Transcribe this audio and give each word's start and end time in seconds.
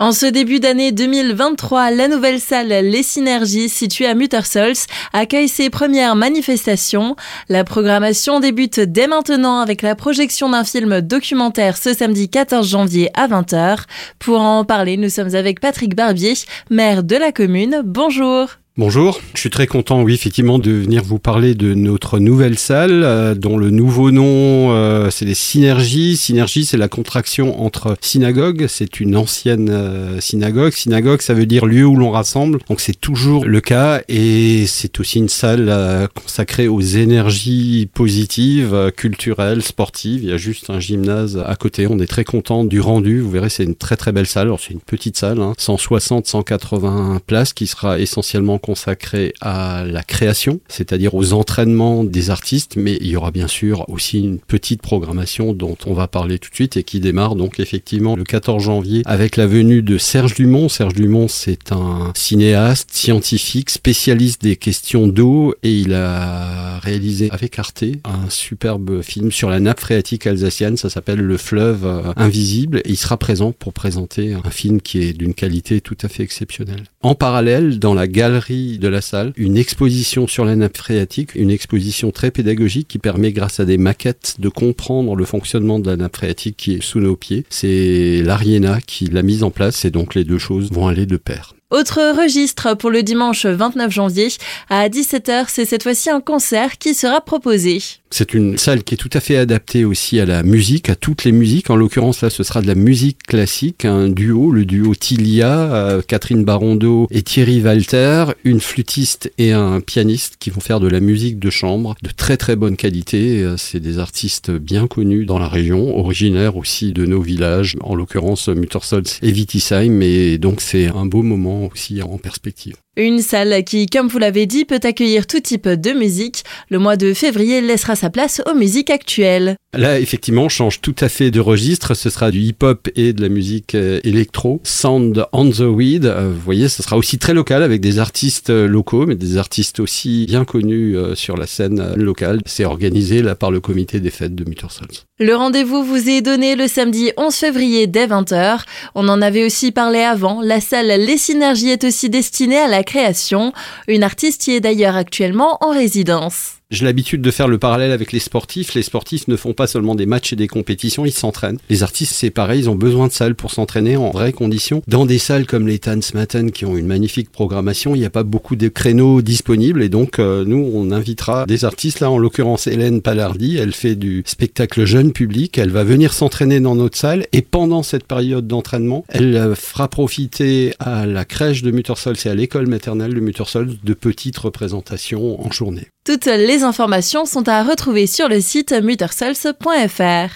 En 0.00 0.12
ce 0.12 0.26
début 0.26 0.60
d'année 0.60 0.92
2023, 0.92 1.90
la 1.90 2.06
nouvelle 2.06 2.38
salle 2.38 2.68
Les 2.68 3.02
Synergies, 3.02 3.68
située 3.68 4.06
à 4.06 4.14
Muttersols, 4.14 4.86
accueille 5.12 5.48
ses 5.48 5.70
premières 5.70 6.14
manifestations. 6.14 7.16
La 7.48 7.64
programmation 7.64 8.38
débute 8.38 8.78
dès 8.78 9.08
maintenant 9.08 9.58
avec 9.58 9.82
la 9.82 9.96
projection 9.96 10.50
d'un 10.50 10.62
film 10.62 11.00
documentaire 11.00 11.76
ce 11.76 11.94
samedi 11.94 12.28
14 12.28 12.68
janvier 12.68 13.10
à 13.14 13.26
20h. 13.26 13.86
Pour 14.20 14.40
en 14.40 14.64
parler, 14.64 14.96
nous 14.96 15.08
sommes 15.08 15.34
avec 15.34 15.58
Patrick 15.58 15.96
Barbier, 15.96 16.34
maire 16.70 17.02
de 17.02 17.16
la 17.16 17.32
commune. 17.32 17.82
Bonjour. 17.84 18.50
Bonjour, 18.78 19.20
je 19.34 19.40
suis 19.40 19.50
très 19.50 19.66
content, 19.66 20.02
oui, 20.02 20.14
effectivement, 20.14 20.60
de 20.60 20.70
venir 20.70 21.02
vous 21.02 21.18
parler 21.18 21.56
de 21.56 21.74
notre 21.74 22.20
nouvelle 22.20 22.56
salle, 22.56 23.02
euh, 23.02 23.34
dont 23.34 23.58
le 23.58 23.70
nouveau 23.70 24.12
nom, 24.12 24.70
euh, 24.70 25.10
c'est 25.10 25.24
les 25.24 25.34
synergies. 25.34 26.16
Synergie, 26.16 26.64
c'est 26.64 26.76
la 26.76 26.86
contraction 26.86 27.60
entre 27.60 27.96
synagogue, 28.00 28.66
c'est 28.68 29.00
une 29.00 29.16
ancienne 29.16 29.68
euh, 29.68 30.20
synagogue. 30.20 30.72
Synagogue, 30.72 31.22
ça 31.22 31.34
veut 31.34 31.44
dire 31.44 31.66
lieu 31.66 31.86
où 31.86 31.96
l'on 31.96 32.12
rassemble, 32.12 32.60
donc 32.68 32.80
c'est 32.80 32.94
toujours 32.94 33.46
le 33.46 33.60
cas, 33.60 34.00
et 34.08 34.64
c'est 34.68 35.00
aussi 35.00 35.18
une 35.18 35.28
salle 35.28 36.08
consacrée 36.14 36.68
aux 36.68 36.80
énergies 36.80 37.88
positives, 37.92 38.92
culturelles, 38.96 39.64
sportives. 39.64 40.22
Il 40.22 40.28
y 40.28 40.32
a 40.32 40.36
juste 40.36 40.70
un 40.70 40.78
gymnase 40.78 41.42
à 41.44 41.56
côté, 41.56 41.88
on 41.88 41.98
est 41.98 42.06
très 42.06 42.22
content 42.22 42.62
du 42.62 42.78
rendu. 42.78 43.18
Vous 43.22 43.30
verrez, 43.32 43.48
c'est 43.48 43.64
une 43.64 43.74
très 43.74 43.96
très 43.96 44.12
belle 44.12 44.28
salle. 44.28 44.46
Alors 44.46 44.60
c'est 44.60 44.72
une 44.72 44.78
petite 44.78 45.16
salle, 45.16 45.40
hein, 45.40 45.54
160-180 45.58 47.18
places, 47.26 47.52
qui 47.52 47.66
sera 47.66 47.98
essentiellement 47.98 48.60
consacré 48.68 49.32
à 49.40 49.82
la 49.86 50.02
création, 50.02 50.60
c'est-à-dire 50.68 51.14
aux 51.14 51.32
entraînements 51.32 52.04
des 52.04 52.28
artistes, 52.28 52.74
mais 52.76 52.98
il 53.00 53.06
y 53.06 53.16
aura 53.16 53.30
bien 53.30 53.48
sûr 53.48 53.88
aussi 53.88 54.18
une 54.18 54.38
petite 54.38 54.82
programmation 54.82 55.54
dont 55.54 55.78
on 55.86 55.94
va 55.94 56.06
parler 56.06 56.38
tout 56.38 56.50
de 56.50 56.54
suite 56.54 56.76
et 56.76 56.82
qui 56.82 57.00
démarre 57.00 57.34
donc 57.34 57.60
effectivement 57.60 58.14
le 58.14 58.24
14 58.24 58.62
janvier 58.62 59.00
avec 59.06 59.38
la 59.38 59.46
venue 59.46 59.80
de 59.80 59.96
Serge 59.96 60.34
Dumont. 60.34 60.68
Serge 60.68 60.92
Dumont, 60.92 61.28
c'est 61.28 61.72
un 61.72 62.12
cinéaste, 62.14 62.90
scientifique, 62.92 63.70
spécialiste 63.70 64.42
des 64.42 64.56
questions 64.56 65.06
d'eau 65.06 65.54
et 65.62 65.72
il 65.72 65.94
a 65.94 66.78
réalisé 66.80 67.30
avec 67.30 67.58
Arte 67.58 67.84
un 68.04 68.28
superbe 68.28 69.00
film 69.00 69.32
sur 69.32 69.48
la 69.48 69.60
nappe 69.60 69.80
phréatique 69.80 70.26
alsacienne, 70.26 70.76
ça 70.76 70.90
s'appelle 70.90 71.20
Le 71.20 71.38
fleuve 71.38 71.86
euh, 71.86 72.12
invisible 72.16 72.82
et 72.84 72.90
il 72.90 72.98
sera 72.98 73.16
présent 73.16 73.52
pour 73.52 73.72
présenter 73.72 74.34
un 74.34 74.50
film 74.50 74.82
qui 74.82 74.98
est 74.98 75.14
d'une 75.14 75.32
qualité 75.32 75.80
tout 75.80 75.96
à 76.02 76.08
fait 76.08 76.22
exceptionnelle. 76.22 76.84
En 77.00 77.14
parallèle, 77.14 77.78
dans 77.78 77.94
la 77.94 78.06
galerie 78.06 78.57
de 78.78 78.88
la 78.88 79.00
salle 79.00 79.32
une 79.36 79.56
exposition 79.56 80.26
sur 80.26 80.44
la 80.44 80.56
nappe 80.56 80.76
phréatique, 80.76 81.34
une 81.34 81.50
exposition 81.50 82.10
très 82.10 82.30
pédagogique 82.30 82.88
qui 82.88 82.98
permet 82.98 83.32
grâce 83.32 83.60
à 83.60 83.64
des 83.64 83.78
maquettes 83.78 84.36
de 84.38 84.48
comprendre 84.48 85.14
le 85.16 85.24
fonctionnement 85.24 85.78
de 85.78 85.90
la 85.90 85.96
nappe 85.96 86.16
phréatique 86.16 86.56
qui 86.56 86.74
est 86.74 86.82
sous 86.82 87.00
nos 87.00 87.16
pieds. 87.16 87.44
C'est 87.50 88.22
l'Ariena 88.22 88.80
qui 88.80 89.06
l'a 89.06 89.22
mise 89.22 89.42
en 89.42 89.50
place 89.50 89.84
et 89.84 89.90
donc 89.90 90.14
les 90.14 90.24
deux 90.24 90.38
choses 90.38 90.70
vont 90.72 90.88
aller 90.88 91.06
de 91.06 91.16
pair. 91.16 91.54
Autre 91.70 92.18
registre 92.18 92.74
pour 92.78 92.88
le 92.88 93.02
dimanche 93.02 93.44
29 93.44 93.92
janvier 93.92 94.28
à 94.70 94.88
17h, 94.88 95.44
c'est 95.48 95.66
cette 95.66 95.82
fois-ci 95.82 96.08
un 96.08 96.22
concert 96.22 96.78
qui 96.78 96.94
sera 96.94 97.20
proposé. 97.20 97.82
C'est 98.10 98.32
une 98.32 98.56
salle 98.56 98.84
qui 98.84 98.94
est 98.94 98.96
tout 98.96 99.10
à 99.12 99.20
fait 99.20 99.36
adaptée 99.36 99.84
aussi 99.84 100.18
à 100.18 100.24
la 100.24 100.42
musique, 100.42 100.88
à 100.88 100.96
toutes 100.96 101.24
les 101.24 101.32
musiques. 101.32 101.68
En 101.68 101.76
l'occurrence, 101.76 102.22
là, 102.22 102.30
ce 102.30 102.42
sera 102.42 102.62
de 102.62 102.66
la 102.66 102.74
musique 102.74 103.22
classique, 103.24 103.84
un 103.84 104.08
duo, 104.08 104.50
le 104.50 104.64
duo 104.64 104.94
Tilia, 104.94 105.74
euh, 105.74 106.00
Catherine 106.00 106.42
Barondeau 106.42 107.06
et 107.10 107.20
Thierry 107.20 107.60
Walter, 107.60 108.24
une 108.44 108.60
flûtiste 108.60 109.30
et 109.36 109.52
un 109.52 109.80
pianiste 109.80 110.36
qui 110.38 110.48
vont 110.48 110.62
faire 110.62 110.80
de 110.80 110.88
la 110.88 111.00
musique 111.00 111.38
de 111.38 111.50
chambre 111.50 111.96
de 112.02 112.08
très 112.08 112.38
très 112.38 112.56
bonne 112.56 112.76
qualité. 112.76 113.42
Euh, 113.42 113.58
c'est 113.58 113.80
des 113.80 113.98
artistes 113.98 114.50
bien 114.50 114.86
connus 114.86 115.26
dans 115.26 115.38
la 115.38 115.48
région, 115.48 115.98
originaires 115.98 116.56
aussi 116.56 116.92
de 116.92 117.04
nos 117.04 117.20
villages, 117.20 117.76
en 117.82 117.94
l'occurrence 117.94 118.48
Muttersols 118.48 119.02
et 119.20 119.30
Wittisheim. 119.30 120.00
Et 120.00 120.38
donc, 120.38 120.62
c'est 120.62 120.86
un 120.86 121.04
beau 121.04 121.22
moment 121.22 121.57
aussi 121.66 122.02
en 122.02 122.18
perspective. 122.18 122.76
Une 122.98 123.20
salle 123.20 123.62
qui, 123.62 123.86
comme 123.86 124.08
vous 124.08 124.18
l'avez 124.18 124.46
dit, 124.46 124.64
peut 124.64 124.80
accueillir 124.82 125.28
tout 125.28 125.38
type 125.38 125.68
de 125.68 125.92
musique. 125.92 126.42
Le 126.68 126.80
mois 126.80 126.96
de 126.96 127.14
février 127.14 127.60
laissera 127.60 127.94
sa 127.94 128.10
place 128.10 128.42
aux 128.50 128.56
musiques 128.56 128.90
actuelles. 128.90 129.54
Là, 129.72 130.00
effectivement, 130.00 130.44
on 130.44 130.48
change 130.48 130.80
tout 130.80 130.96
à 130.98 131.08
fait 131.08 131.30
de 131.30 131.38
registre. 131.38 131.94
Ce 131.94 132.10
sera 132.10 132.32
du 132.32 132.40
hip-hop 132.40 132.88
et 132.96 133.12
de 133.12 133.22
la 133.22 133.28
musique 133.28 133.76
euh, 133.76 134.00
électro. 134.02 134.60
Sound 134.64 135.26
on 135.32 135.48
the 135.48 135.60
Weed. 135.60 136.06
Euh, 136.06 136.32
vous 136.34 136.40
voyez, 136.40 136.68
ce 136.68 136.82
sera 136.82 136.96
aussi 136.96 137.18
très 137.18 137.34
local 137.34 137.62
avec 137.62 137.80
des 137.80 138.00
artistes 138.00 138.50
euh, 138.50 138.66
locaux, 138.66 139.06
mais 139.06 139.14
des 139.14 139.36
artistes 139.36 139.78
aussi 139.78 140.26
bien 140.26 140.44
connus 140.44 140.96
sur 141.14 141.36
la 141.36 141.46
scène 141.46 141.94
locale. 141.94 142.40
C'est 142.46 142.64
organisé 142.64 143.22
là 143.22 143.36
par 143.36 143.52
le 143.52 143.60
comité 143.60 144.00
des 144.00 144.10
fêtes 144.10 144.34
de 144.34 144.48
Muttersols. 144.48 144.88
Le 145.20 145.34
rendez-vous 145.34 145.84
vous 145.84 146.08
est 146.08 146.20
donné 146.20 146.56
le 146.56 146.66
samedi 146.66 147.12
11 147.16 147.34
février 147.34 147.86
dès 147.86 148.06
20h. 148.06 148.60
On 148.94 149.08
en 149.08 149.20
avait 149.20 149.44
aussi 149.44 149.70
parlé 149.72 150.00
avant. 150.00 150.40
La 150.40 150.60
salle 150.60 150.86
Les 150.86 151.18
Synergies 151.18 151.70
est 151.70 151.84
aussi 151.84 152.08
destinée 152.08 152.58
à 152.58 152.68
la 152.68 152.84
création. 152.88 153.52
Une 153.86 154.02
artiste 154.02 154.48
y 154.48 154.52
est 154.52 154.60
d'ailleurs 154.60 154.96
actuellement 154.96 155.58
en 155.60 155.70
résidence. 155.70 156.57
J'ai 156.70 156.84
l'habitude 156.84 157.22
de 157.22 157.30
faire 157.30 157.48
le 157.48 157.56
parallèle 157.56 157.92
avec 157.92 158.12
les 158.12 158.18
sportifs. 158.18 158.74
Les 158.74 158.82
sportifs 158.82 159.26
ne 159.26 159.36
font 159.36 159.54
pas 159.54 159.66
seulement 159.66 159.94
des 159.94 160.04
matchs 160.04 160.34
et 160.34 160.36
des 160.36 160.48
compétitions, 160.48 161.06
ils 161.06 161.12
s'entraînent. 161.12 161.56
Les 161.70 161.82
artistes, 161.82 162.12
c'est 162.12 162.28
pareil, 162.28 162.60
ils 162.60 162.68
ont 162.68 162.74
besoin 162.74 163.06
de 163.06 163.12
salles 163.12 163.34
pour 163.34 163.52
s'entraîner 163.52 163.96
en 163.96 164.10
vraies 164.10 164.34
conditions. 164.34 164.82
Dans 164.86 165.06
des 165.06 165.16
salles 165.16 165.46
comme 165.46 165.66
les 165.66 165.78
Tanzmatten 165.78 166.52
qui 166.52 166.66
ont 166.66 166.76
une 166.76 166.86
magnifique 166.86 167.32
programmation, 167.32 167.94
il 167.94 168.00
n'y 168.00 168.04
a 168.04 168.10
pas 168.10 168.22
beaucoup 168.22 168.54
de 168.54 168.68
créneaux 168.68 169.22
disponibles 169.22 169.82
et 169.82 169.88
donc 169.88 170.18
euh, 170.18 170.44
nous, 170.44 170.70
on 170.74 170.90
invitera 170.90 171.46
des 171.46 171.64
artistes. 171.64 172.00
Là, 172.00 172.10
en 172.10 172.18
l'occurrence, 172.18 172.66
Hélène 172.66 173.00
Palardi, 173.00 173.56
elle 173.56 173.72
fait 173.72 173.96
du 173.96 174.22
spectacle 174.26 174.84
jeune 174.84 175.12
public. 175.12 175.56
Elle 175.56 175.70
va 175.70 175.84
venir 175.84 176.12
s'entraîner 176.12 176.60
dans 176.60 176.74
notre 176.74 176.98
salle 176.98 177.24
et 177.32 177.40
pendant 177.40 177.82
cette 177.82 178.04
période 178.06 178.46
d'entraînement, 178.46 179.06
elle 179.08 179.34
euh, 179.36 179.54
fera 179.54 179.88
profiter 179.88 180.74
à 180.80 181.06
la 181.06 181.24
crèche 181.24 181.62
de 181.62 181.70
Muttersols 181.70 182.16
et 182.26 182.28
à 182.28 182.34
l'école 182.34 182.66
maternelle 182.66 183.14
de 183.14 183.20
Muttersols 183.20 183.78
de 183.82 183.94
petites 183.94 184.36
représentations 184.36 185.42
en 185.42 185.50
journée. 185.50 185.88
Toutes 186.08 186.24
les 186.24 186.62
informations 186.62 187.26
sont 187.26 187.50
à 187.50 187.62
retrouver 187.62 188.06
sur 188.06 188.30
le 188.30 188.40
site 188.40 188.72
muttersols.fr. 188.72 190.26